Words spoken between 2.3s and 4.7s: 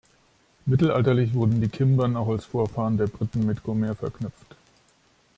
Vorfahren der Briten mit Gomer verknüpft.